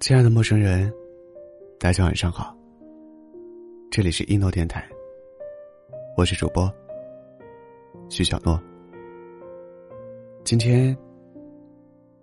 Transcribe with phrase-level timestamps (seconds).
[0.00, 0.90] 亲爱的陌生人，
[1.78, 2.56] 大家晚上好。
[3.90, 4.88] 这里是一诺电台，
[6.16, 6.72] 我是主播
[8.08, 8.58] 徐小诺。
[10.44, 10.96] 今天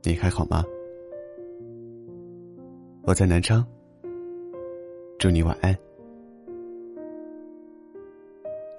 [0.02, 0.64] 你还好吗？
[3.04, 3.64] 我在南昌，
[5.20, 5.78] 祝你晚安。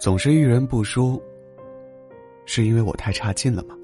[0.01, 1.23] 总是遇人不淑，
[2.45, 3.77] 是因为我太差劲了吗？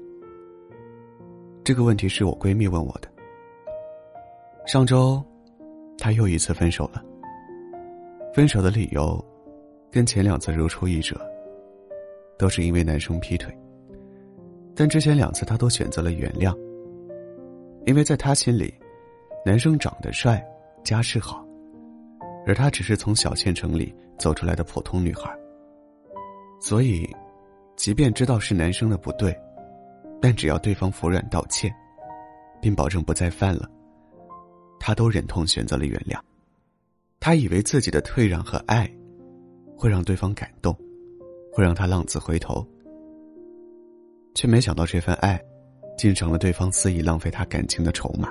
[1.63, 3.07] 这个问题是我闺蜜问我的。
[4.67, 5.23] 上周，
[5.97, 7.01] 她又一次分手了。
[8.33, 9.23] 分手的理由，
[9.89, 11.15] 跟前两次如出一辙，
[12.37, 13.57] 都是因为男生劈腿。
[14.75, 16.53] 但之前两次她都选择了原谅，
[17.85, 18.73] 因为在她心里，
[19.45, 20.45] 男生长得帅，
[20.83, 21.47] 家世好，
[22.45, 25.33] 而她只是从小县城里走出来的普通女孩。
[26.59, 27.09] 所以，
[27.77, 29.33] 即便知道是男生的不对，
[30.23, 31.69] 但只要对方服软道歉，
[32.61, 33.69] 并保证不再犯了。
[34.79, 36.17] 他都忍痛选择了原谅，
[37.19, 38.89] 他以为自己的退让和爱，
[39.75, 40.73] 会让对方感动，
[41.51, 42.65] 会让他浪子回头，
[44.33, 45.37] 却没想到这份爱，
[45.97, 48.29] 竟成了对方肆意浪费他感情的筹码。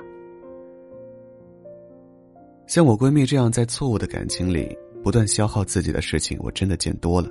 [2.65, 7.29] 像我闺蜜这样在错误的感情里不断消耗自己的事情，我真的见多了，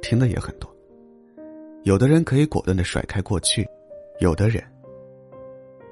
[0.00, 0.72] 听的也很多。
[1.82, 3.66] 有的人可以果断的甩开过去，
[4.20, 4.62] 有的人，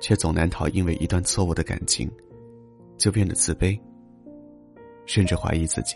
[0.00, 2.10] 却总难逃因为一段错误的感情。
[2.98, 3.78] 就变得自卑，
[5.06, 5.94] 甚至怀疑自己。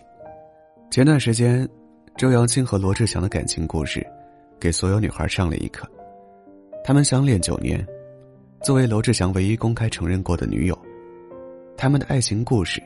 [0.88, 1.68] 前段时间，
[2.16, 4.06] 周扬青和罗志祥的感情故事，
[4.60, 5.84] 给所有女孩上了一课。
[6.84, 7.84] 他们相恋九年，
[8.62, 10.78] 作为罗志祥唯一公开承认过的女友，
[11.76, 12.80] 他们的爱情故事，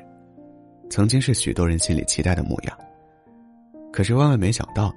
[0.88, 2.78] 曾经是许多人心里期待的模样。
[3.92, 4.90] 可是万万没想到，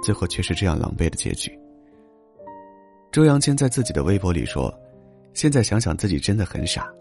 [0.00, 1.50] 最后却是这样狼狈的结局。
[3.16, 4.70] 周扬青在自己的微博里说
[5.32, 6.92] ：“现在想想，自己真的很傻。”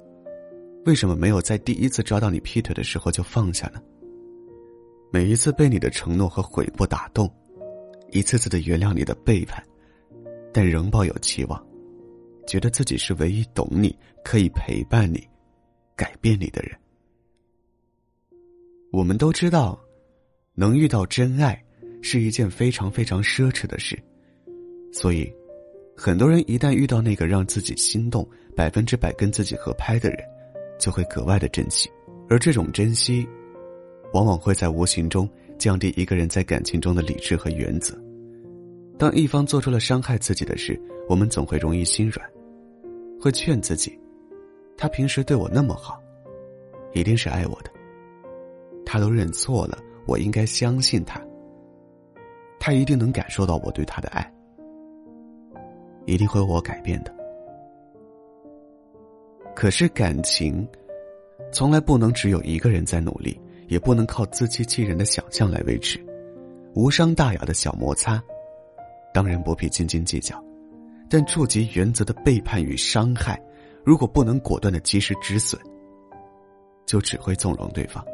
[0.87, 3.81] 为什么没有在第一次抓到你劈腿的时候就放下呢？
[5.11, 7.29] 每一次被你的承诺和悔过打动，
[8.11, 9.61] 一次次的原谅你的背叛，
[10.53, 11.61] 但仍抱有期望，
[12.47, 13.93] 觉得自己是唯一懂你、
[14.23, 15.21] 可以陪伴你、
[15.97, 16.79] 改变你的人。
[18.89, 19.77] 我们都知道，
[20.53, 21.61] 能遇到真爱
[22.01, 24.01] 是一件非常非常奢侈的事，
[24.93, 25.29] 所以，
[25.95, 30.19] 很多人一旦遇到那个让自己心动、百分之百跟自己合拍的人。
[30.77, 31.89] 就会格外的珍惜，
[32.27, 33.25] 而这种珍惜，
[34.11, 37.97] 往往会在无形中降低一个人在感情中的理智和原则。
[38.99, 42.29] 当一方做出了伤害自己的事，我们总会容易心软，
[43.21, 43.97] 会劝自己：
[44.77, 45.97] 他平时对我那么好，
[46.93, 47.71] 一定是爱我的。
[48.85, 51.21] 他都认错了，我应该相信他。
[52.59, 54.29] 他一定能感受到我对他的爱，
[56.05, 57.13] 一定会为我改变的。
[59.55, 60.67] 可是感情，
[61.51, 65.99] 从来不能只有一个人在努力，也不能靠自欺欺人的想象来维持。
[66.73, 68.21] 无伤大雅的小摩擦，
[69.13, 70.35] 当然不必斤斤计较；
[71.09, 73.41] 但触及原则的背叛与伤害，
[73.85, 75.57] 如果不能果断的及时止损，
[76.85, 78.05] 就只会纵容对方，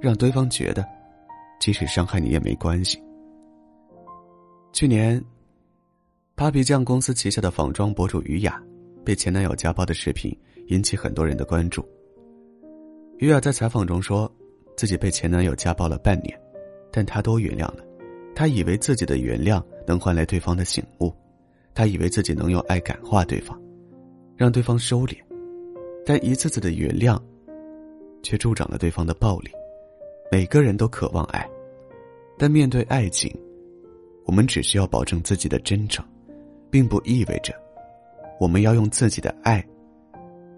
[0.00, 0.84] 让对方觉得，
[1.60, 3.00] 即使伤害你也没关系。
[4.72, 5.24] 去年
[6.36, 8.62] ，Papi 酱公司旗下的仿妆博主于雅。
[9.04, 10.34] 被前男友家暴的视频
[10.68, 11.86] 引起很多人的关注。
[13.18, 14.32] 于雅在采访中说，
[14.76, 16.40] 自己被前男友家暴了半年，
[16.90, 17.84] 但她都原谅了。
[18.34, 21.12] 她以为自己的原谅能换来对方的醒悟，
[21.74, 23.60] 她以为自己能用爱感化对方，
[24.36, 25.16] 让对方收敛。
[26.06, 27.20] 但一次次的原谅，
[28.22, 29.50] 却助长了对方的暴力。
[30.32, 31.46] 每个人都渴望爱，
[32.38, 33.30] 但面对爱情，
[34.24, 36.04] 我们只需要保证自己的真诚，
[36.74, 37.54] 并不意味着。
[38.40, 39.64] 我们要用自己的爱，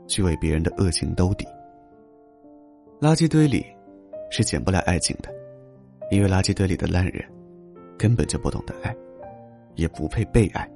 [0.06, 1.47] 去为别人的恶行兜底。
[2.99, 3.62] 垃圾堆里
[4.31, 5.31] 是捡不来爱情的，
[6.10, 7.22] 因为垃圾堆里的烂人
[7.99, 8.97] 根本就不懂得爱，
[9.75, 10.66] 也不配被爱。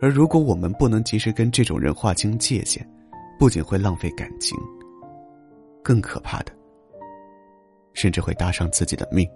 [0.00, 2.84] 而如果我们不能及时跟这种人划清界限，
[3.38, 4.58] 不仅会浪费感情，
[5.80, 6.50] 更可怕的，
[7.92, 9.30] 甚至会搭上自己的命。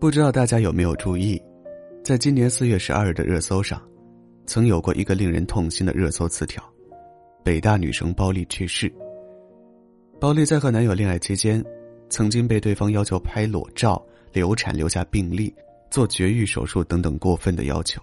[0.00, 1.40] 不知道大家有没有注意，
[2.02, 3.80] 在今年四月十二日的热搜上。
[4.48, 6.64] 曾有过一个令人痛心的热搜词条
[7.44, 8.90] ：“北大女生包丽去世。”
[10.18, 11.62] 包丽在和男友恋爱期间，
[12.08, 14.02] 曾经被对方要求拍裸照、
[14.32, 15.54] 流产留下病历、
[15.90, 18.00] 做绝育手术等等过分的要求。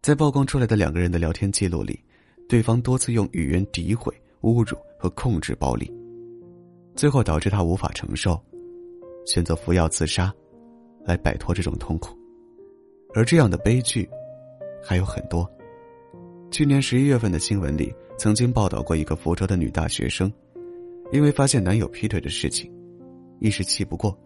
[0.00, 2.02] 在曝光出来的两个人的聊天记录里，
[2.48, 4.10] 对方多次用语言诋毁、
[4.40, 5.92] 侮辱和控制包丽，
[6.96, 8.40] 最后导致她无法承受，
[9.26, 10.34] 选择服药自杀，
[11.04, 12.18] 来摆脱这种痛苦。
[13.14, 14.08] 而这样的悲剧。
[14.82, 15.48] 还有很多，
[16.50, 20.32] 去年十一月份的新闻里，曾经报道过一个福州的女大学生，
[21.12, 22.72] 因为发现男友劈腿的事情，
[23.40, 24.16] 一时气不过，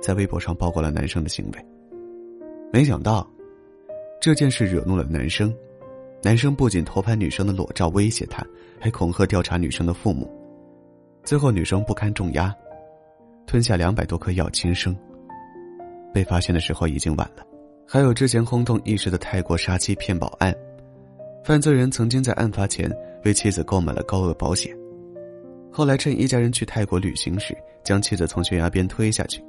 [0.00, 1.66] 在微博上曝光了男生的行为。
[2.72, 3.28] 没想到，
[4.20, 5.52] 这件事惹怒了男生，
[6.22, 8.46] 男生不仅偷拍女生的裸照威胁她，
[8.78, 10.30] 还恐吓调查女生的父母。
[11.24, 12.54] 最后，女生不堪重压，
[13.46, 14.96] 吞下两百多颗药轻生。
[16.12, 17.44] 被发现的时候已经晚了。
[17.92, 20.54] 还有之前轰动一时的泰国杀妻骗保案。
[21.44, 22.88] 犯罪人曾经在案发前
[23.24, 24.72] 为妻子购买了高额保险，
[25.72, 27.52] 后来趁一家人去泰国旅行时，
[27.82, 29.42] 将妻子从悬崖边推下去。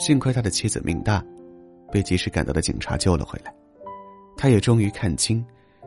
[0.00, 1.24] 幸亏他的妻子命大，
[1.92, 3.54] 被及时赶到的警察救了回来。
[4.36, 5.44] 他也终于看清，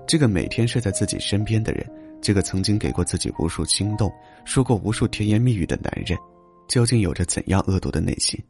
[0.08, 1.86] 这个每天睡在自己身边的人，
[2.22, 4.10] 这个曾经给过自己无数心动、
[4.46, 6.18] 说过无数甜言蜜语的男人，
[6.70, 8.42] 究竟有着怎样恶毒的内心。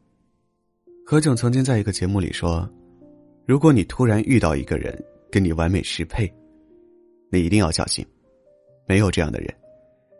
[1.04, 2.70] 何炅曾经在一个节目里说
[3.48, 4.94] ：“如果你突然遇到一个人
[5.32, 6.30] 跟你完美适配。”
[7.32, 8.06] 你一定要小心，
[8.86, 9.54] 没有这样的人，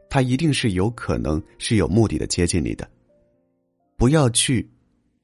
[0.09, 2.91] 他一定是有可能是有目的的接近你的。
[3.99, 4.67] 不要去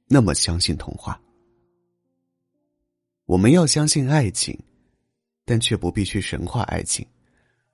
[0.06, 1.18] 那么相信童话。
[3.24, 4.58] 我们要相信爱情，
[5.46, 7.06] 但却不必去神话爱情，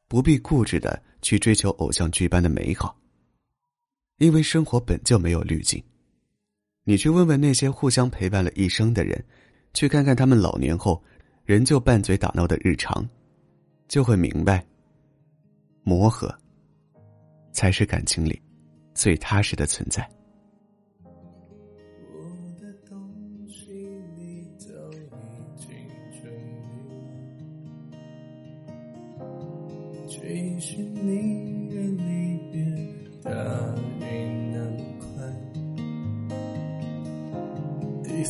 [0.06, 2.96] 不必固执的去追求偶像剧般的美好。
[4.18, 5.82] 因为生活本就没有滤镜。
[6.84, 9.24] 你去问问那些互相陪伴了一生的人，
[9.72, 11.02] 去看看他们老年后
[11.44, 13.08] 仍旧拌嘴打闹的日常。
[13.88, 14.64] 就会明白，
[15.82, 16.32] 磨合
[17.50, 18.40] 才是感情里
[18.94, 20.08] 最踏实的存在。
[21.02, 21.10] 我
[22.60, 22.96] 的东
[23.48, 23.72] 西
[31.02, 31.49] 你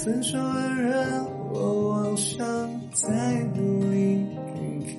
[0.02, 2.42] 分手的人，我妄想
[2.90, 4.54] 再努力看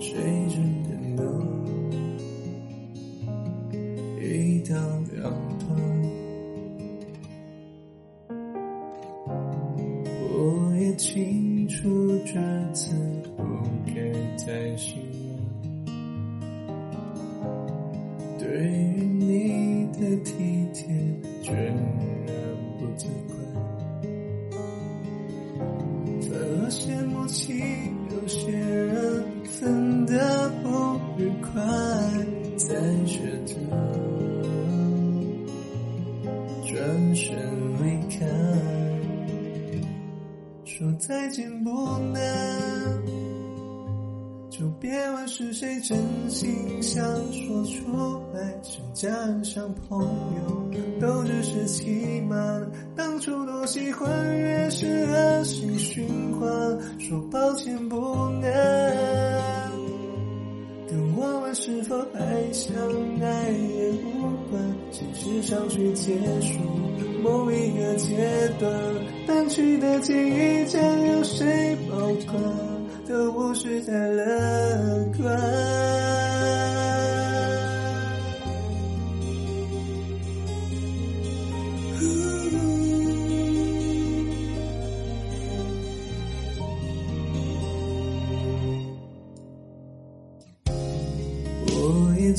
[0.00, 0.12] 谁
[0.48, 1.22] 真的能，
[4.20, 4.74] 一刀
[5.14, 5.22] 两
[5.60, 5.62] 断。
[10.34, 11.78] 我也清楚
[12.26, 12.32] 这
[12.74, 12.90] 次
[13.36, 13.44] 不
[13.86, 13.92] 该
[14.36, 15.00] 再信
[15.86, 15.94] 任，
[18.36, 20.82] 对于你的体贴，
[21.40, 21.72] 全
[27.32, 27.52] 起
[28.10, 29.24] 有些人。
[29.44, 30.68] 分得不
[31.18, 31.62] 愉快，
[32.56, 32.74] 才
[33.06, 33.54] 觉得
[36.66, 37.36] 转身
[37.78, 38.26] 离开。
[40.64, 41.70] 说再见不
[42.12, 42.22] 难，
[44.50, 45.96] 就别问是谁真
[46.28, 47.00] 心想
[47.32, 47.92] 说出
[48.34, 48.58] 来。
[48.62, 50.70] 像家人，像朋友，
[51.00, 52.68] 都只是欺瞒。
[52.96, 56.50] 当初多喜欢，越是恶性循环。
[57.12, 57.96] 说抱歉不
[58.40, 58.40] 能
[60.88, 60.98] 等。
[61.14, 62.74] 我们是否还相
[63.20, 66.58] 爱也无关，现实上去结束
[67.22, 68.16] 某一个阶
[68.58, 68.72] 段，
[69.26, 71.98] 淡去的记忆将由谁保
[72.32, 72.42] 管，
[73.06, 74.24] 都不是太乐
[75.20, 76.01] 观。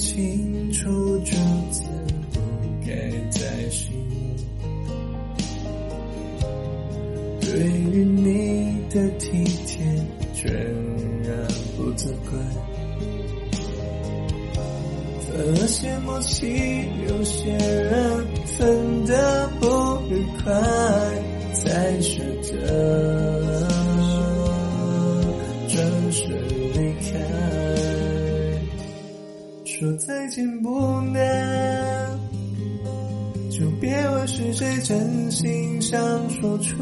[0.04, 1.32] 清楚这
[1.72, 1.86] 次
[2.34, 2.40] 不
[2.86, 2.92] 该
[3.30, 3.90] 再信，
[7.40, 9.82] 对于你的体贴
[10.34, 10.54] 全
[11.24, 12.38] 然不责怪，
[15.22, 16.46] 分了些默契
[17.08, 19.66] 有些人分得不
[20.10, 20.52] 愉快，
[21.54, 23.63] 才舍得
[29.80, 32.20] 说再见不难，
[33.50, 36.00] 就别问是谁真心想
[36.30, 36.76] 说出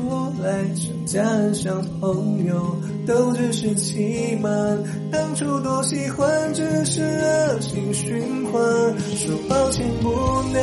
[0.44, 0.66] 来。
[0.76, 2.76] 像家人，像朋友，
[3.08, 4.78] 都只是欺瞒。
[5.10, 8.62] 当初多喜欢，只是恶性循环。
[9.16, 10.10] 说抱歉不
[10.52, 10.62] 难，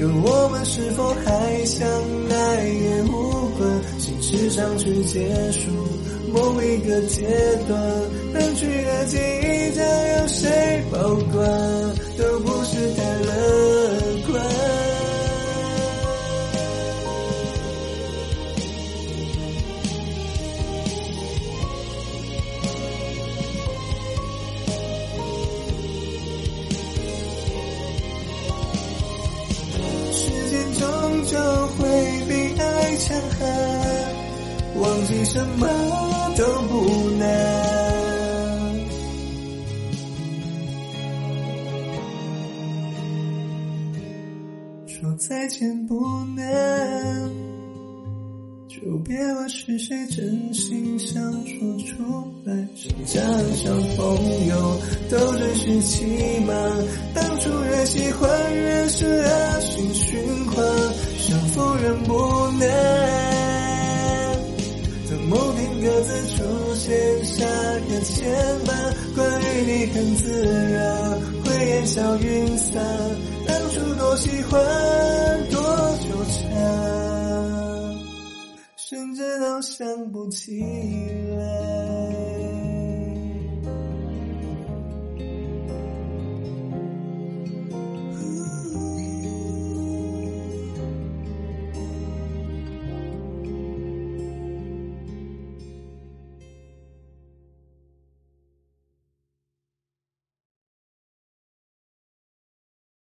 [0.00, 1.88] 跟我们是否还相
[2.28, 4.00] 爱也无关。
[4.00, 5.70] 形式上去结束。
[6.28, 7.22] 某一个阶
[7.66, 7.80] 段，
[8.34, 9.45] 能去的记忆
[9.76, 10.98] 将由谁保
[11.34, 11.46] 管，
[12.16, 13.30] 都不是太乐
[14.26, 14.42] 观。
[30.10, 30.82] 时间终
[31.26, 31.36] 究
[31.76, 31.78] 会
[32.26, 33.40] 比爱强悍。
[34.80, 35.68] 忘记什么
[36.34, 37.85] 都不难。
[44.98, 45.94] 说再见不
[46.34, 47.30] 难，
[48.66, 52.02] 就别问是谁真心想说出
[52.46, 52.56] 来。
[52.74, 53.20] 是家
[53.56, 56.06] 像朋友，都只是欺
[56.46, 56.56] 瞒。
[57.14, 60.64] 当初越喜欢越是恶性循环，
[61.18, 62.66] 想否认不难。
[65.10, 66.42] 当某天各自出
[66.74, 68.32] 现，下个牵
[68.64, 72.82] 绊，关于你很自然，会烟消云散。
[74.06, 74.62] 多喜欢，
[75.50, 75.60] 多
[75.98, 76.38] 纠缠，
[78.76, 80.60] 甚至都想不起
[81.36, 82.25] 来。